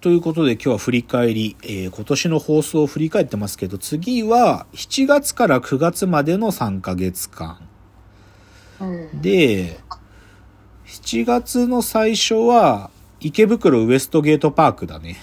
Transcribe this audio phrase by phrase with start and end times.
[0.00, 7.58] ということで今日は振り返り、えー今年の放送を振り返ってますけど、次は7月から9月までの3ヶ月間。
[8.80, 9.20] うん。
[9.20, 9.78] で、
[10.86, 12.90] 7月の最初は
[13.20, 15.18] 池袋ウエストゲートパークだね。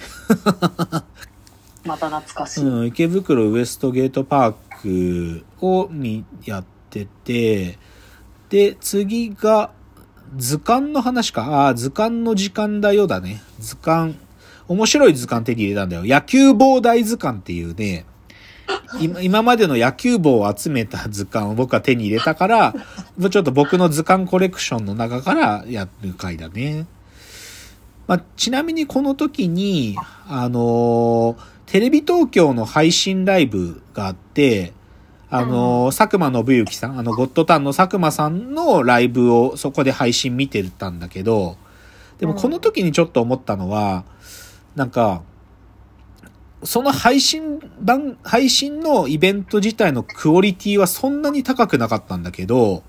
[1.83, 2.63] また懐かしい。
[2.63, 7.79] うん、池袋ウエストゲートパークをにやってて、
[8.49, 9.71] で、次が
[10.35, 11.45] 図鑑の話か。
[11.63, 13.41] ああ、図鑑の時間だよだね。
[13.59, 14.26] 図鑑。
[14.68, 16.04] 面白い図鑑手に入れたんだよ。
[16.05, 18.05] 野球棒大図鑑っていうね、
[19.00, 22.74] 今今までの野球棒を集めた図鑑を僕は手に入れたから、
[23.18, 26.86] もうちょっと僕の図鑑コレクションの中からやる回だね。
[28.07, 34.72] まあ、ちなみにこの時に、あのーテレビ東京の配信ライブがあって、
[35.30, 41.58] あのー佐久間信之さん、あの、ゴッドタンの佐久間さんのライブをそこで配信見てたんだけど、
[42.19, 44.05] でもこの時にちょっと思ったのは、
[44.77, 45.23] なんか、
[46.63, 52.83] その配信版、配信のイベント自体のクオリティはそんなに高くなかったんだけど、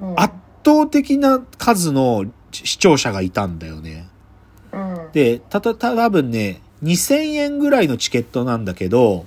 [0.00, 0.32] うん圧
[0.64, 4.06] 倒的な数の視聴者がいたんだよね。
[4.72, 5.12] うん。
[5.12, 9.26] で、たた、た多分ね、2000円ぐらいのチケットなんだけど、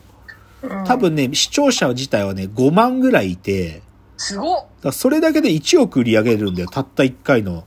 [0.62, 0.98] うん多。
[0.98, 3.82] 分ね、視聴者自体はね、5万ぐらいいて、
[4.18, 7.64] すごっだそれだけで1億売り上げるんだよ、たった1回の。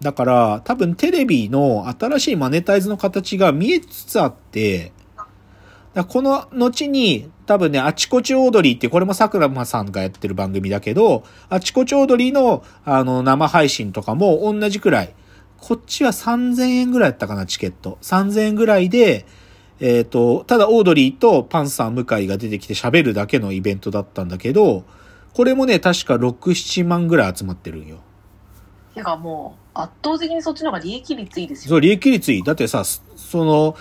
[0.00, 4.92] だから、多分テレビの新しいマネタイズの形が見えつつあって、
[6.06, 15.14] この後に、多分ね、あちこちオードリーって、これも桜間さんがやってる番組だけど、あちこちオードリーの、あの、生配信とかも同じくらい。
[15.56, 17.98] こっちは3000円ぐらいだったかな、チケット。
[18.02, 19.26] 3000円ぐらいで、
[19.80, 24.84] えっ、と、ただオードリーとパンサー向井が出てきて喋るだけのイベントだったんだけど、
[25.34, 27.98] これもね、確か6、7万ぐらい集まってるんよ。
[28.98, 31.70] てかもう、圧倒的にそっちの方が利益率いいですよ。
[31.70, 32.42] そう、利益率いい。
[32.42, 33.76] だってさ、そその、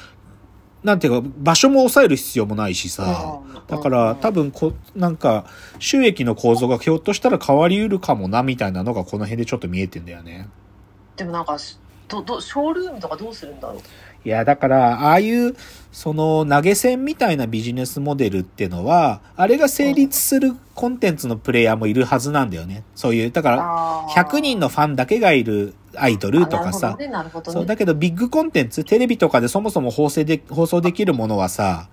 [0.84, 5.46] なんていうか、場所も抑える必要もないしさ、うんだから多分こ、なんか、
[5.80, 10.47] 収益の構造がひょっとしたら変わりうるかもな、みたいなのがこの辺でちょっと見えてんだよね。
[11.18, 11.58] でもなんか、
[12.07, 13.78] ど、ど、ショールームとかどうするんだろう？
[14.25, 15.56] いや、だから、ああいう、
[15.91, 22.84] その、投げ銭みたいなビジネスモデルっていうのは、あれが成立するコンテンツのプレイヤーもいるはずなんだよね。
[22.96, 27.13] そういう、だから、あー100人のファンだけがいるアイドルとかさ、ね、ね。
[27.46, 31.88] そう、だけどビッグコンテンツ、テレビとかでそもそも放送で、放送できるものはさ、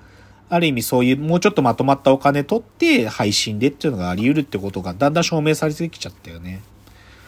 [0.50, 6.62] ある意味そういうもうちょっとまとまったお金取って配信でっていうのがあり得るってことがだんだん証明されてきちゃったよね。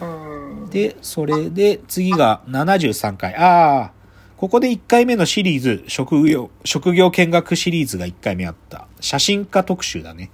[0.01, 0.71] うん。
[0.71, 3.35] で、それで次が73回。
[3.37, 3.93] ああ、
[4.37, 8.87] ここで1回目のシリーズ、職業、職業見学シリーズが1回目あった。
[9.01, 10.31] 写真家特集だね。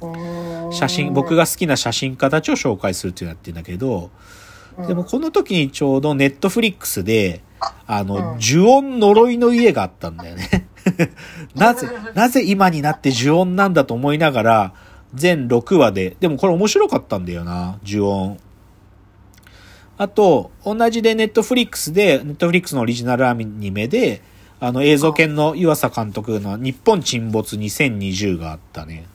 [0.00, 4.10] うん写真、僕、が好きな写真家たちを紹介するっていうのやってるんだけど、
[4.86, 7.42] でもこの時にちょうどネットフリックスで、
[7.86, 10.68] あの、うん呪音呪いの家があったんだよね。
[11.56, 14.72] なぜ、なぜ今になって呪音なんだと思いながら、
[15.14, 18.38] 全6話で、でもこれ面白かったんだよな、呪音。
[19.98, 24.22] あと、同じでネットフリックスで、ネットフリックスのオリジナルアニメで、
[24.60, 29.06] あの映像研の湯浅監督の日本沈没2020があったね。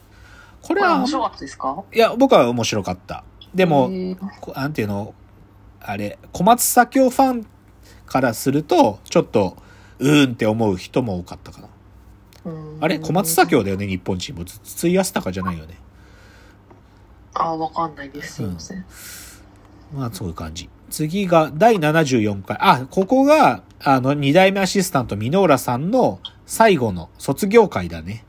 [0.62, 1.84] これは面、白かったですか？
[1.94, 3.24] いや、僕は面白かった。
[3.56, 3.90] でも、
[4.56, 5.14] なんていうの、
[5.82, 7.48] あれ、小松左京ファン
[8.06, 9.58] からすると、ちょっと、
[10.00, 11.68] うーんって思う人も多かったかな。
[12.46, 14.60] うんあれ小松左京だよね、日本沈没。
[14.60, 15.78] 筒井康隆じゃないよね？
[17.34, 18.36] あ、わかんないです。
[18.36, 18.86] すいません。
[19.94, 20.70] まあ、そういう感じ。
[20.90, 22.58] 次が第74回。
[22.60, 28.24] あ、ここが、あの、二代目アシスタント、箕浦さんの最後の卒業会だね。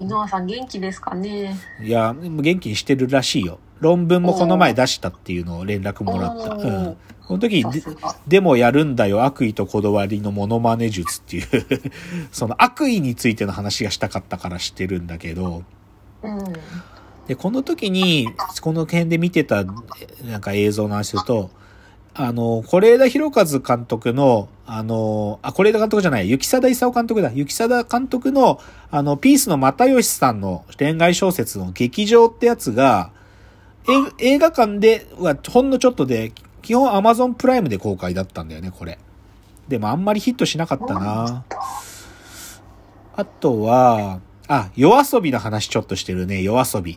[0.00, 1.56] 井上さん元気ですかね？
[1.82, 3.58] いや、元気にしてるらしいよ。
[3.80, 6.54] 論文もこの前出したっていうのを連絡もらった。
[6.54, 6.96] うん。
[7.26, 7.82] この時で。
[8.26, 11.46] でもやるんだよ、悪意とこだわりのモノマネ術っていう
[12.32, 15.62] その悪意についての話がしたかったから知ってるんだけど、
[16.22, 16.38] うん。
[17.26, 18.28] で、この時に、
[18.60, 21.50] この辺で見てた、なんか映像の話すると、
[22.14, 27.32] あの、是枝裕和監督の、あの、あ、是枝監督じゃない、雪貞勲監督だ。
[27.32, 28.60] 雪貞監督の、
[28.90, 33.10] あの、ピースの又吉さんの恋愛小説の劇場ってやつが、
[34.18, 36.32] 映画館ではほんのちょっとで、
[36.62, 38.98] 基本 Amazon プライムで公開だったんだよね、これ。
[39.68, 41.44] でもあんまりヒットしなかったな。
[43.16, 46.96] あとは、あ、夜遊びの話ちょっとしてるね、夜遊び。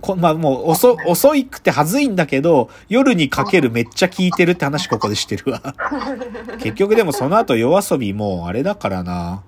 [0.00, 5.74] こまあもう遅、遅いくてはずいんだけど、夜にかけるめっちゃ聞いてるって話ここでしてるわ。
[6.60, 9.42] 結局でもその後夜遊びもうあれだからな。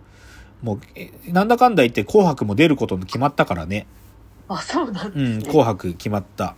[0.63, 3.87] もう、えなんだかんだ言って紅白も出ることも決まったからね。
[4.49, 5.45] あ、そうなんですうん、ね。
[5.45, 6.57] 紅白決まった。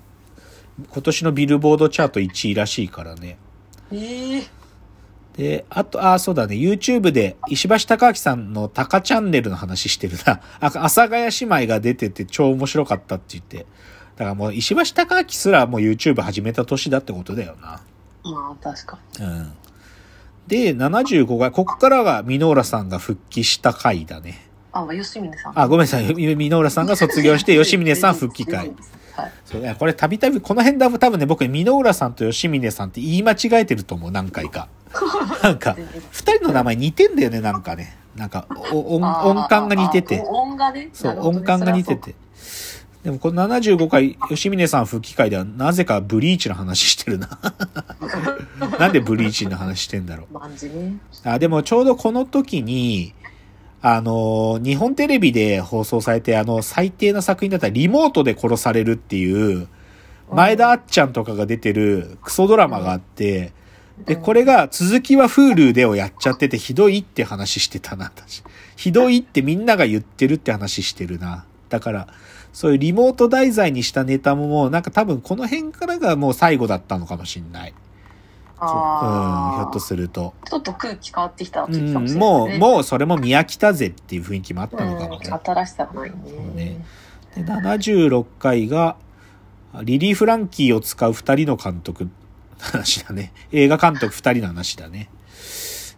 [0.90, 3.36] 今年のビルボードチャート1位らしいからね。
[3.92, 4.57] ええ
[5.38, 10.40] で、あと、あ、そうだね、YouTube で石橋貴明さんのタカチャンネルの話してるな。
[10.58, 13.58] あ、阿佐ヶ谷姉妹が出てて超面白かったって言って。
[14.16, 17.80] だからもう石橋貴明すらもう YouTube 始めた年だってことだよな。
[18.24, 19.52] まあ、確かうん。
[20.48, 24.44] で、75回、ここからがミノーラさんが復帰した回だね。
[24.72, 25.52] あ、まあ、吉峰さん。
[25.54, 26.14] あ、ごめんなさい。
[26.14, 28.72] ミミノーラさんが卒業して、 吉峰さん復帰会。
[29.22, 29.32] はい。
[29.44, 34.68] そうこれたびたび、この辺だ多分ね、僕、ミノーラさんと吉峰さんって言い間違えてると思う、何回か。
[35.42, 37.96] なんか、全然二人の名前似てんだよね、なんかね。
[38.14, 40.22] なんか、お音、音感が似ててあ。
[40.24, 40.88] 音がね。
[40.92, 41.96] そう、音感が似て。
[41.96, 42.14] て。
[43.02, 47.38] でもこの75回、吉峰さん復帰会ではなぜかブリーチの話してるな。
[48.78, 50.68] なんでブリーチの話してんだろう。
[50.68, 50.96] ね。
[51.24, 53.14] あ、でもちょうどこの時に、
[53.80, 59.68] あの、日本テレビで放送されて、あの、最低な作品だったらリモートで殺されるっていう、
[60.30, 63.52] 前田あっちゃんとかが出てるクソドラマがあって、
[64.04, 68.42] で、これが続きは Hulu でをやっちゃっててひどいって話してたな、私。
[68.76, 71.44] ひどいってみんなが言ってるって話してるな。
[71.68, 72.08] だから、
[72.52, 77.74] そういうリモート題材にしたネタももうなんか多分この辺からがもう最後だったのかもしんない。
[78.60, 79.56] そううん。
[79.56, 80.34] ひょっとすると。
[80.44, 82.58] ちょっと空気変わってきたう時かもしん、れないもう。
[82.58, 85.28] もうそれも見飽きたぜっていう雰囲気もあったのかもね。
[85.30, 86.16] うん、新しさがないね。
[86.52, 86.84] うね
[87.34, 88.96] で76回が、
[89.82, 92.10] リリー・フランキーを使う二人の監督の
[92.58, 93.32] 話だね。
[93.52, 95.10] 映画監督二人の話だね。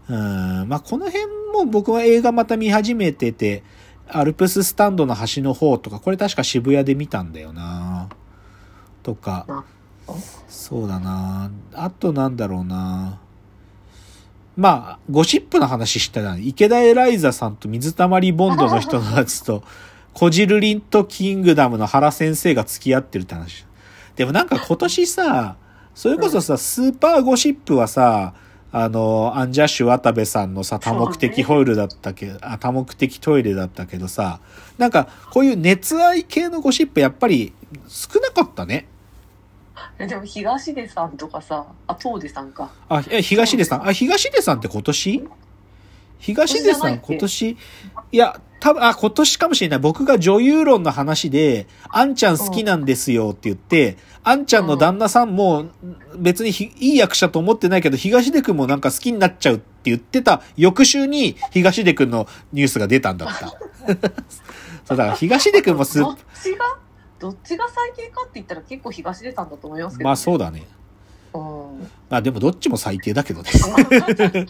[0.09, 3.63] うん、まあこの辺も僕は映画また見始めてて、
[4.09, 8.09] アルプススタンドの端の方とか、これ確か渋谷で見たんだよな
[9.05, 9.65] とかな、
[10.49, 11.51] そうだな。
[11.75, 13.21] あとなんだろうな。
[14.57, 19.63] まあ、ゴシップの話したら、池田エライザさんと水溜りボンドの人のやつと、
[20.13, 23.65] コジルリンとキングダムの原先生が付き合ってるって話。
[24.17, 25.57] でもなんか今年さ、
[25.95, 28.35] それこそさ、スーパーゴシップはさ、
[28.73, 34.41] あの、アンジャッシュ渡部さんのさ、多目的ホイールだったけど、あ、多目的トイレだったけどさ、
[34.79, 37.53] なんかこういう熱愛系のゴシップやっぱり
[37.89, 38.87] 少なかったね。
[39.99, 42.71] えでも東出さんとかさ、あ、東出さんか。
[42.89, 43.89] あ、え、東出さん。
[43.89, 45.29] あ、東出さんって今年？
[46.21, 47.57] 東出さん今年、
[48.13, 49.79] いや、多分、あ、今年かもしれない。
[49.79, 55.71] 僕が女優論の話で、あんちゃん好きなんですよって言って、あんちゃんの旦那さんも
[56.19, 63.49] 別にひいい役者と思ってないけど、東出くんもなんか好きになっちゃうって言ってた翌週に東出くんのニュースが出たんだった。
[64.85, 65.99] そう、だから東出くんもす
[67.21, 70.67] ど、っちが、最低かって言ったら結構東出さんだと思いますけど、まあそうだね。
[71.35, 71.89] うん。
[72.09, 73.51] まあでもどっちも最低だけどね。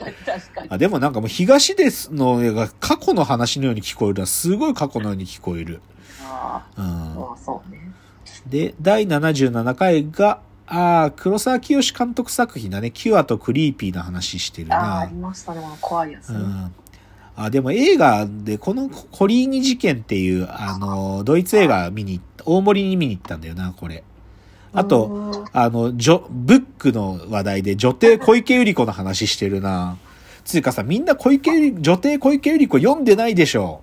[0.71, 4.27] あでもなんかもう東ですの映画過去の話のように聞こえるな。
[4.27, 5.83] すごい過去のように聞こえる。
[6.25, 7.15] ああ、うん。
[7.17, 7.91] まあそうね。
[8.47, 12.93] で、第77回が、ああ、黒沢清監督作品だね。
[12.93, 15.17] キュアとクリーピーな話してるああ、あなり。
[15.17, 15.61] ましたね。
[15.81, 16.39] 怖いやつね。
[16.39, 16.75] うん。
[17.37, 24.05] あ、でも映画で、このコリーニ事件っていう、あの、ドイツ映画見に行った、大森に見に行ったんだよな、これ。
[24.73, 29.97] あと、うん、あの、ジョ、ブックの話題で女帝小池百合子の話してるな。
[30.45, 33.83] つうかさ、みんな小池女帝小池百合子読んでないでしょ。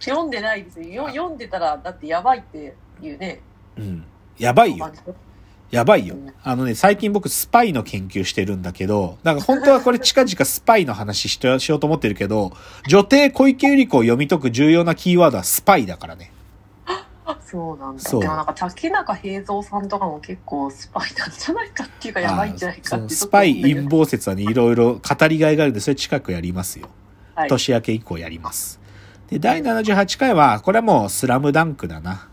[0.00, 0.86] 読んでないですよ。
[0.88, 3.40] よ読んでたら、だってやばいっていうね。
[3.76, 4.04] うん。
[4.38, 4.90] やばいよ
[5.70, 6.16] やばいよ。
[6.42, 12.52] あのね、最近僕スパイの研究してるんだけど、なんか本当はこれ近々スパイの話ししようと思ってるけど、
[12.88, 16.32] 女帝小池百合子を読み解く重要なキーワードはスパイだからね。
[17.50, 18.02] そうなんだ。
[18.02, 26.88] でもなんか竹中平蔵さんとかも結構スパイなんじゃないかっていうかやばいんじゃないかってスパイ陰謀説はね、いろいろ語りがいがあるんで、それ近くやりますよ。
[27.34, 28.80] はい、年明け以降やります。
[29.28, 32.28] で、第78回は、これはもうスラムダンクだな。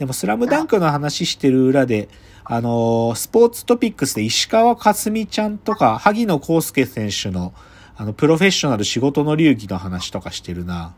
[0.00, 2.08] でもスラムダンクの話してる裏で、
[2.42, 7.52] あのースポーツトピックスで石川佳純ちゃんとか、萩野公介選手の、
[7.98, 10.94] あの、プロフェッショナル仕事の流儀の話とかしてるな。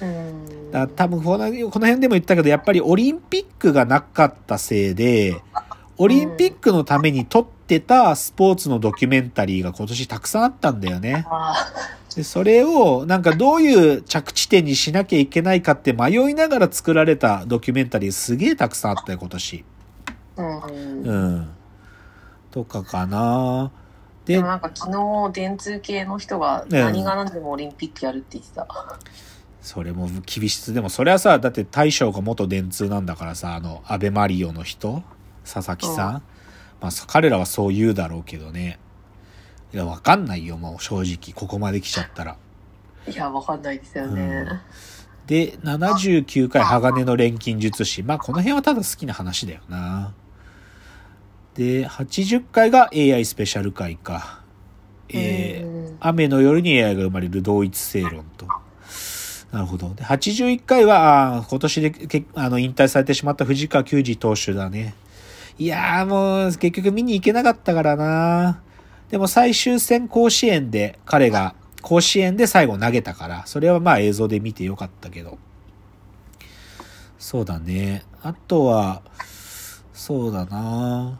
[0.00, 5.38] うんだ多分この、この辺でも言ったけど、やっぱりオリンピックがなかったせいで、
[5.98, 11.26] オリンピックのために撮ってたスポーツのドキュメンタリーが今年たくさんあったんだよね。
[11.28, 11.54] あ
[12.14, 19.64] で、それを、なんかどういう着地点にしなきゃいけないかって迷いながら作られたドキュメンタリーすげえたくさんあったよ、今年。
[20.36, 21.48] ーうんうん。
[22.50, 23.70] とかかな
[24.24, 28.66] ででも、なんか昨日電通系の人がね何が何でもオリンピックやるって言ってた。
[29.60, 30.72] それも厳しつ。
[30.72, 35.02] でもそれはさ、だって大将が元電通なんだからさ、あの、アベマリオの人
[35.44, 36.22] 佐々木さん、うん
[36.80, 38.78] まあ、そ彼らはそう言うだろうけどね。
[39.72, 41.34] いや、わかんないよ、もう正直。
[41.34, 42.36] ここまで来ちゃったら。
[43.08, 44.46] いや、わかんないですよね。
[45.26, 48.02] で、79回鋼の錬金術師。
[48.02, 50.12] まあ、この辺はただ好きな話だよな。
[51.54, 54.40] で、80回が AI スペシャル回か。
[55.08, 55.64] え
[56.00, 58.46] 雨の夜に AI が生まれる同一性論と。
[59.52, 59.94] なるほど。
[59.94, 64.94] で、81回は、あー今年でけあの引退されてしまった藤川球児投手だね。
[65.58, 68.62] いやーもう結局見に行けなかったからな。
[69.10, 75.38] でも最終戦甲子園で彼が甲子園で最後投げたから、それはまあ映像で見てよかったけど。
[77.18, 78.02] そうだね。
[78.22, 79.02] あとは、
[79.94, 81.18] そうだな。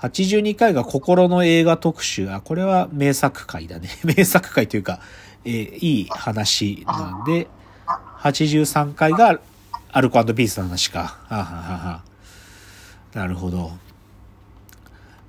[0.00, 2.30] 82回が心の映画特集。
[2.30, 3.90] あ、これは名作回だね。
[4.04, 5.00] 名作回というか、
[5.44, 7.46] えーいい話なんで、
[8.20, 9.38] 83回が
[9.92, 11.18] アルコピースの話か。
[11.28, 12.02] はははは
[13.16, 13.70] なるほど。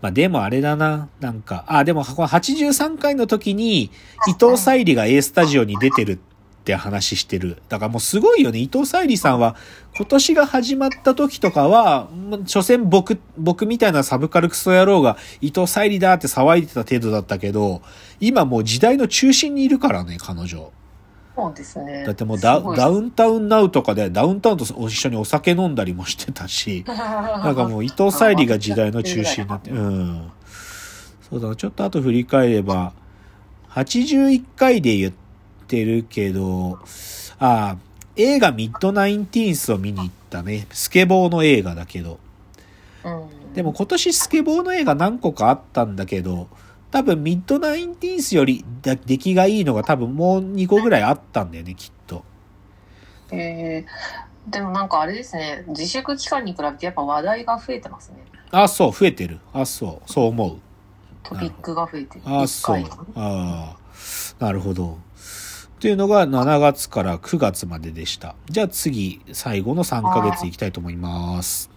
[0.02, 1.08] まあでもあれだな。
[1.22, 3.92] なんか、あ、でもこの83回の時に
[4.28, 6.18] 伊藤沙莉が A スタジオに出てるっ
[6.66, 7.62] て話してる。
[7.70, 8.60] だからもうすごいよね。
[8.60, 9.56] 伊藤沙莉さんは
[9.96, 17.82] 今年が始まった時とかは、ま所詮僕、僕みたいなサブカルクソ野郎が伊藤沙莉だって騒いでた程度だったけど、
[18.20, 20.74] 今もう時代の中心にいるからね、彼女。
[21.38, 22.04] そうですね。
[22.04, 30.32] だってもうダダウンタウンナウとかでダウンタウンと一緒にお酒飲んだりもしてたし、 なんかもう伊藤沙莉が時代の中心になって、うん。
[31.30, 32.92] そうだな、ちょっと後振り返れば、
[33.70, 35.14] 81回で言っ
[35.68, 36.80] てるけど、
[37.38, 37.78] ああ、
[38.16, 40.66] 映画ミッドナインティーンスを見に行ったね。
[40.72, 42.18] スケボーの映画だけど。
[43.04, 46.48] うんでも今年スケボーの映画何個かあったんだけど、
[46.98, 52.24] 多分ミッドナインティーンスよりだ出来がいいのが多分もう2個ぐらいあったんだよね、きっと。
[53.32, 58.24] えーでもなんかあれですね、自粛期間に比べてやっぱ話題が増えてますね。
[58.50, 59.40] あ、そう、増えてる。
[59.52, 60.58] あ、そう、そう思う。
[61.22, 62.22] トピックが増えてる。
[62.26, 62.90] あ、一そう回。
[63.16, 64.94] ああ、なるほど。
[64.94, 68.36] っていうのが7月から9月まででした。
[68.50, 71.77] じゃあ次、最後の3ヶ月いきたいと思います。